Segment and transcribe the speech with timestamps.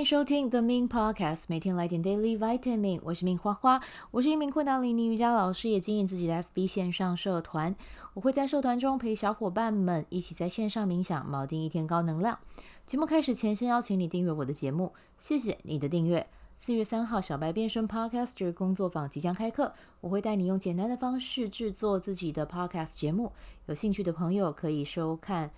[0.00, 3.00] 欢迎收听 The Min Podcast，每天来点 Daily Vitamin。
[3.04, 7.76] 我是命花花，我是一名昆达里尼瑜伽老师，也经营自己的 FB 线上社团。
[8.14, 12.38] 我会在社团中陪小伙伴们一起在线上冥想，锚定一天高能量。
[12.86, 16.26] 节目开始前，先邀请你订阅我的节目，谢谢你的订阅。
[16.58, 23.32] 四月三号，小白变身 Podcaster 工作坊即将开课，我会带你用简单的方式制作自己的 Podcast 节目。
[23.66, 25.50] 有兴趣的朋友可以收看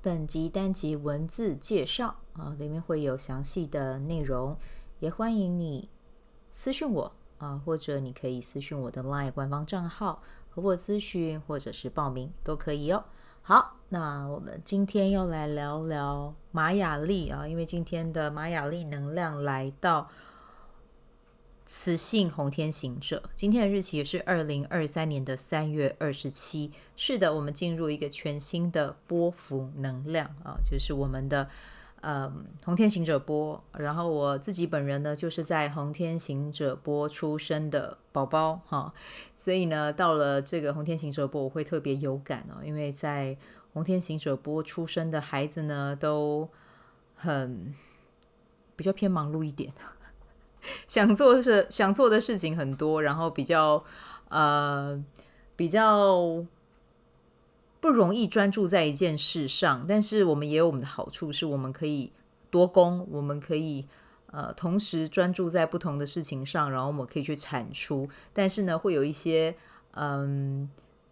[0.00, 2.14] 本集单集文字介绍。
[2.34, 4.56] 啊，里面会有详细的内容，
[5.00, 5.88] 也欢迎你
[6.52, 13.02] 私讯我啊，或者你可以私讯我的 LINE 官方账号和我咨询，或者是报名都可以哦。
[13.42, 20.08] 好，那我们今天要来聊聊玛雅历啊，因为今天的玛雅历能量来到
[21.70, 26.72] 雌性红天行者，今天的日期也是二零二三年的三月二十七。
[26.96, 31.50] 是的，我们进入一个全新的波幅能量啊，就是我们的。
[32.00, 38.94] 嗯，红天行者波，然后我自己本人呢，就是在红天行者波出生的宝宝哈，
[39.36, 43.36] 所以呢，到了这个红天行者波，我会特别有感哦，因为在
[43.72, 46.48] 红天行者波出生的孩子呢，都
[47.16, 47.74] 很
[48.76, 49.72] 比较偏忙碌一点，
[50.86, 53.84] 想做的事想做的事情很多，然后比较
[54.28, 55.02] 呃
[55.56, 56.44] 比较。
[57.80, 62.10] 不容易专注在一件事上，但是我们也有我们的好处，是我们可以
[62.50, 63.86] 多工，我们可以
[64.32, 68.08] 呃同时专注在不同的事情上，然后我们可以去产出。
[68.32, 69.54] 但是呢，会有一些
[69.92, 70.68] 嗯，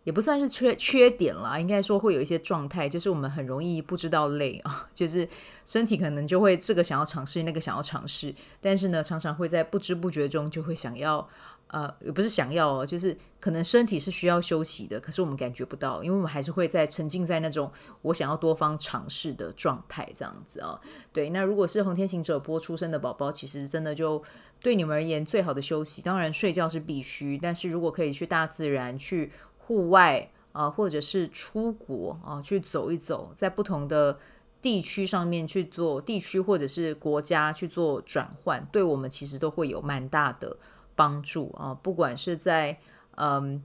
[0.07, 5.29] 也不算是缺缺点啦，应该说会有一些状态，就是我们很容易不知道累啊， 就是
[5.67, 11.29] 身体可能就会这个想要尝试，那个想要尝试，但是呢，常常会在不知不觉中就会想要。
[11.69, 17.69] 呃，也不是想要哦，就是可能身体是需要休息的，可是我们感觉不到，因为我们还是会在沉浸在那种
[18.03, 20.81] 我想要多方尝试的状态，这样子啊、哦。
[21.13, 24.23] 对，那如果是红天行者波出生的宝宝，其实真的就
[24.61, 29.33] 对你们而言最好的休息，当然睡觉是必须，但是如果可以去大自然、去
[29.67, 34.19] 户外啊、或者是出国啊、去走一走，在不同的
[34.63, 40.57] 地区上面去做地区或者是国家去做转换，对我们其实都会有蛮大的。
[40.99, 42.79] 帮助啊，不管是在
[43.17, 43.63] 嗯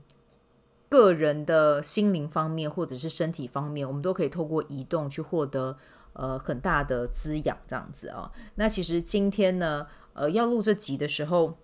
[0.90, 5.78] 个人的心灵方面，或者是身体方面，我们都可以透过移动去获得
[6.12, 8.30] 呃很大的滋养，这样子啊。
[8.56, 11.56] 那其实今天呢，呃，要录这集的时候，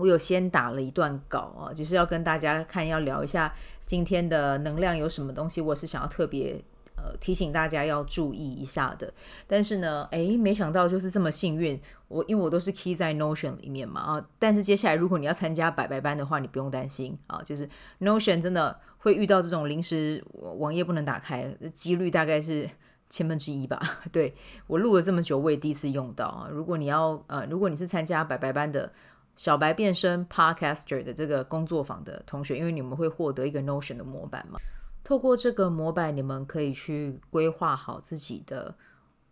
[0.00, 6.64] 我有先打了一段稿啊，就是要跟大家看，要聊一下今天的能量有什么东西，我是想要特别。
[7.02, 9.10] 呃，提醒大家要注意一下的。
[9.46, 11.80] 但是呢，诶，没想到就是这么幸运。
[12.08, 14.28] 我因为我都是 key 在 Notion 里面嘛啊。
[14.38, 17.40] 但是接下来如果你要参加白白班的话，你不用担心啊。
[17.42, 17.66] 就是
[18.00, 20.22] Notion 真的会遇到这种临时
[20.58, 22.68] 网页不能打开，几率大概是
[23.08, 23.80] 千分之一吧。
[24.12, 24.34] 对，
[24.66, 26.48] 我录了这么久，我也第一次用到啊。
[26.52, 28.92] 如果你要呃，如果你是参加白白班的
[29.40, 34.60] 小白变身 Podcaster 的这个工作坊的同学，因为你们会获得一个 Notion 的模板嘛。
[35.02, 38.76] 透过这个模板，你们可以去规划好自己的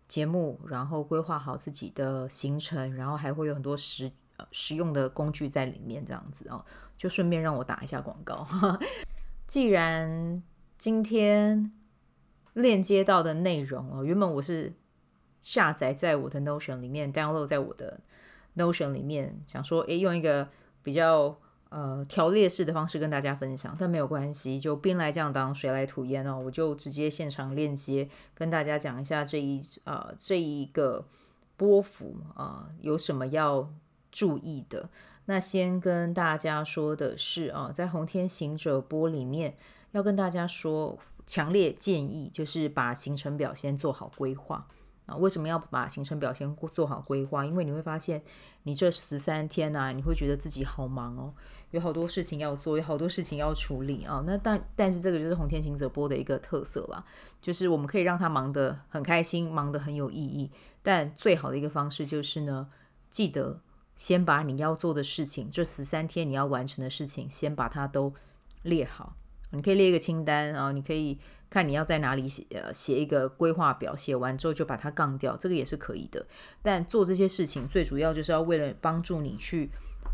[0.06, 4.10] 节目，然后规划好自己的行程，然后还会有很多实
[4.50, 6.64] 实用的工具在里面，这样子哦。
[6.96, 8.46] 就顺便让我打一下广告。
[9.46, 10.42] 既然
[10.78, 11.70] 今天
[12.54, 14.72] 链接到的内容哦，原本我是
[15.42, 18.00] 下载在我的 Notion 里面，download 在我的
[18.58, 20.48] Notion 里面，想说，诶，用一个
[20.82, 21.38] 比较。
[21.70, 26.40] 呃，条列式的方式跟大家分享，但没有关系，就兵来将挡，水来土掩哦。
[26.42, 31.06] 我就直接现场链接跟大家讲一下这一呃这一个
[31.58, 33.70] 波幅啊、有什么要
[34.10, 34.88] 注意的。
[35.26, 39.54] 那先跟大家说的是啊、在红天行者波里面
[39.90, 44.66] 要跟大家说，强烈建议就是把行程表先做好规划。
[45.08, 47.44] 啊，为什么要把行程表先做好规划？
[47.44, 48.22] 因为你会发现，
[48.64, 51.32] 你这十三天呐、啊，你会觉得自己好忙哦，
[51.70, 54.22] 有好多事情要做，有好多事情要处理啊。
[54.26, 57.02] 那但但是这个就是红天行者波的一个特色啦，
[57.40, 60.50] 就是我们可以让他忙得很开心，忙得很有意义。
[60.82, 62.68] 但最好的一个方式就是呢，
[63.08, 63.62] 记得
[63.96, 68.12] 先把你要做的事情，这十三天你要完成的事情，先把它都
[68.62, 69.16] 列好。
[69.52, 71.18] 你可以列一个清单啊，你可以。
[71.50, 76.26] 看你要在哪里写，呃，写一个规划表，写完之后就把它杠掉，这个也是可以的。
[76.62, 79.70] 但做这些事情最主要就是要为了帮助你去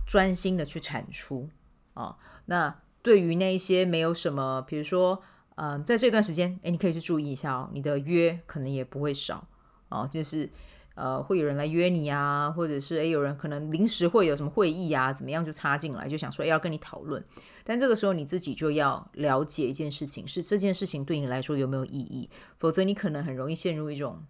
[0.06, 1.48] 专心的去产出
[1.94, 2.16] 啊、哦。
[2.46, 5.20] 那对于那一些没有什么，比如说，
[5.56, 9.46] 嗯、呃，在这段时间，诶，你可以去注意一下哦，你的约可能也不会少
[9.88, 10.48] 哦，就是。
[10.94, 17.24] 呃，会有人来约你啊，或者是诶，有人可能临时会有什么会议啊，怎么样就插进来，就想说要跟你讨论。
[17.64, 24.24] 但这个时候你自己就要了解一件事情，是这件事情对你来说有没有意义，否则你可能很容易陷入一种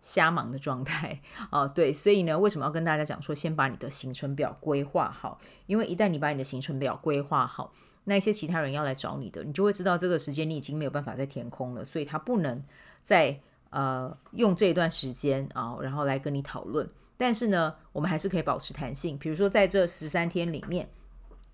[0.00, 1.66] 瞎忙的状态啊。
[1.66, 5.40] 对，所以呢，为什么要跟大家讲说，先把你的行程表规划好？
[5.66, 7.72] 因为一旦你把你的行程表规划好，
[8.04, 12.62] 那一些其他人要来找你的，你就会知道这个时间你已经没有办法再填空了，所以他不能
[13.02, 13.40] 再
[13.74, 16.88] 呃用这一段时间啊，然后来跟你讨论。
[17.16, 20.88] 但是呢，我们还是可以保持弹性，比如说在这十三天里面，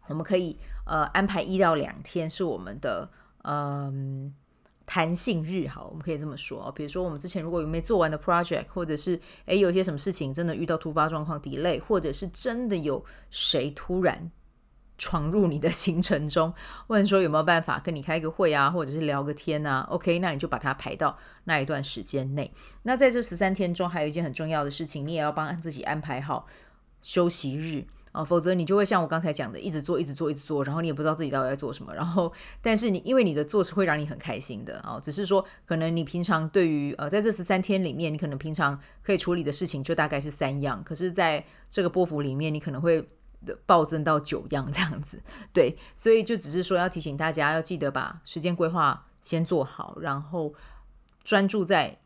[0.06, 0.56] 我们可以
[0.86, 3.08] 呃安排一到两天是我们的
[3.42, 4.32] 嗯。
[4.92, 14.28] 弹性日，好，我们可以这么说，比如说我们之前如果有没做完的 project，或者是诶有些什么事情真的遇到突发状况 delay，或者是真的有谁突然
[15.00, 16.52] 闯入你的行程中，
[16.88, 22.52] 问说有没有办法跟你开个会啊，或者是聊个天啊，OK，那你就把它排到那一段时间内。
[22.82, 26.46] 那在这十三天中，还有一件很重要的事情，你也要帮自己安排好
[27.00, 27.86] 休息日。
[28.12, 31.94] 啊，否则你就会像我刚才讲的，一直做，一直做，一直做，然后你也不知道自己到底在做什么。
[31.94, 43.08] 然后，但是你因为你的做是会让你很开心的啊，只是说可能你平常对于呃，在这十三天里面，你可能平常可以处理的事情就大概是三样，可是在这个波幅里面，你可能会
[43.66, 45.22] 暴增到九样这样子。
[45.52, 50.54] 对，所以就只是说要提醒大家，要记得把时间规划先做好，然后
[51.22, 51.98] 专注在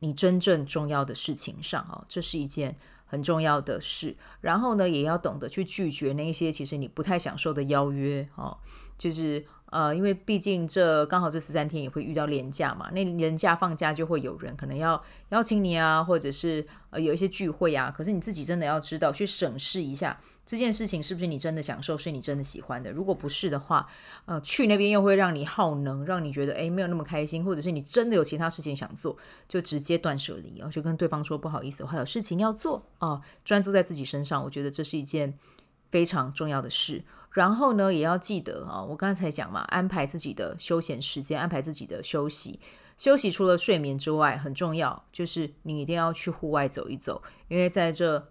[0.00, 2.76] 你真正重要的事情上啊，这是一件。
[3.12, 8.56] 很重要的事，然后呢，也要懂得去拒绝那一些其实你不太享受的邀约哦。
[8.96, 17.92] 就是呃，因为毕竟这刚好这十三天也会遇到年假嘛，那年假放假就会有人可能要邀请你啊，或者是呃有一些聚会啊。
[17.96, 20.20] 可是你自己真的要知道去审视一下。
[20.46, 22.90] 这件事情是不是你真的享受，是你真的喜欢的？
[22.90, 23.86] 如果不是的话，
[24.24, 29.16] 呃，去那边又会让你耗能，让你觉得诶没有那么开心，或者是你真的有其他事情想做，
[29.46, 35.38] 就直接断舍离啊，就跟对方说不好意思，我还有事情要做啊，专注在自己身上，我觉得这是一件
[35.90, 37.04] 非常重要的事。
[37.32, 42.60] 然后呢，也要记得啊，我刚才讲嘛，安排自己的休闲时间，安排自己的休息。
[42.96, 48.30] 休息除了睡眠之外，很重要就是你一定要去户外走一走，因为在这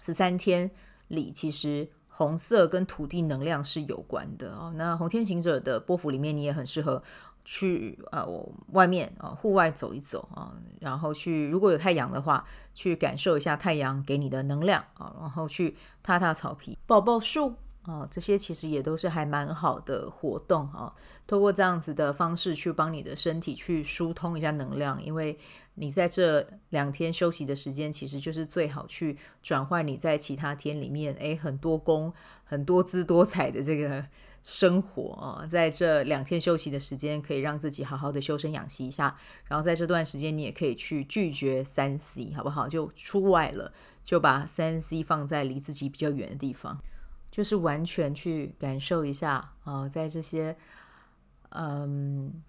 [0.00, 0.70] 十三天。
[1.08, 1.86] 里其实
[2.16, 4.72] 红色跟土地能量是有关的哦。
[4.76, 7.02] 那红天行者的波幅里面，你也很适合
[7.44, 8.24] 去呃
[8.72, 17.56] 外面啊户外走一走啊，然后去如果有太阳的话，去感受一下太阳给你的能量啊，然后去踏踏草皮、抱抱树。
[17.84, 20.92] 哦，这些其实也都是还蛮好的活动啊。
[21.26, 25.38] 透过这样子的方式去帮你的身体去疏通一下能量，因为。
[25.76, 32.14] 你在这两天休息的时间，其实就是最好去转换你在其他天里面，诶，很多功、
[32.44, 34.06] 很多姿多彩的这个
[34.44, 35.44] 生活啊。
[35.44, 39.16] 在这两天休息的时间，可以让自己好好的修身养息一下。
[39.46, 42.68] 然后在这段时间，你也可以去拒绝三 C，好不好？
[42.68, 46.80] 就出外了，就把三 C 放在离自己比较远的地方，
[47.34, 50.56] 就是完全去感受一下啊，在这些
[51.48, 52.42] 嗯。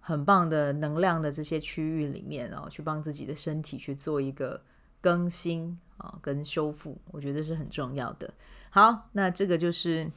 [0.00, 4.58] 很棒的能量的这些区域里面哦，去帮自己的身体去做一个
[5.02, 8.32] 更新啊，跟修复，我觉得是很重要的。
[8.70, 10.10] 好，那这个就是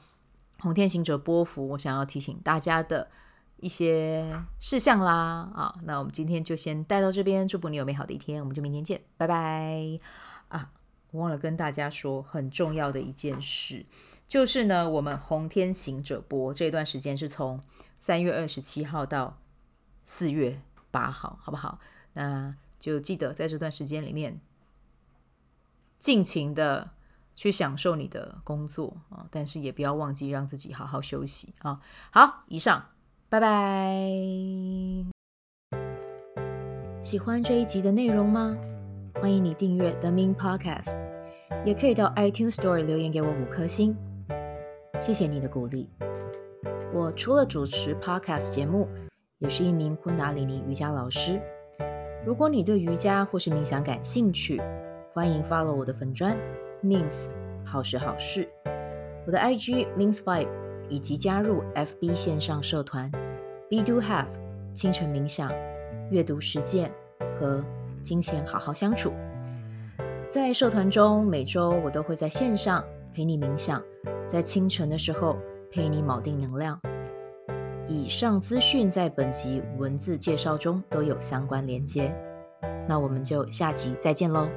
[0.59, 3.11] 红天行者波幅，我想要提醒大家的
[3.57, 5.75] 一些事项啦啊。
[5.83, 9.99] 那我们今天就先带到这边，祝福你有美好的一天，我们就明天见，拜拜
[10.47, 10.71] 啊！
[11.11, 13.85] 我忘了跟大家说很重要的一件事，
[14.27, 17.61] 就是呢，我们红天行者波这段时间是从
[17.99, 19.37] 三月二十七号到。
[20.03, 20.59] 四月
[20.89, 21.79] 八号，好不好？
[22.13, 24.41] 那就记得在这段时间里面，
[25.99, 26.91] 尽情的
[27.35, 31.79] 去享受你的工作啊，但是也不要忘记让自己好好休息啊。
[32.11, 32.89] 好，以上，
[33.29, 34.01] 拜拜。
[36.99, 38.57] 喜欢这一集的内容吗？
[39.21, 41.10] 欢迎你订阅 The Min Podcast，
[41.65, 43.95] 也可以到 iTunes Store 留言给我五颗星，
[44.99, 45.89] 谢谢你的鼓励。
[46.93, 48.87] 我除了主持 Podcast 节目。
[49.41, 51.41] 也是一名昆达里尼瑜伽老师。
[52.23, 54.61] 如果你对瑜伽或是冥想感兴趣，
[55.15, 56.37] 欢迎 follow 我的粉专
[56.83, 57.27] Mins
[57.65, 58.47] 好时好事，
[59.25, 60.47] 我的 IG Mins Vibe，
[60.89, 63.09] 以及加入 FB 线上社团
[63.67, 64.27] Be Do Have
[64.75, 65.51] 清晨冥想、
[66.11, 66.91] 阅读实践
[67.39, 67.65] 和
[68.03, 69.11] 金钱好好相处。
[70.31, 72.81] 在社团中，每周我都会在线上
[73.13, 73.83] 陪你冥想，
[74.29, 75.37] 在清晨的时候
[75.69, 76.79] 陪你锚定能量。
[77.85, 82.15] 以上资讯在本集文字介绍中都有相关连接，
[82.87, 84.47] 那我们就下集再见喽。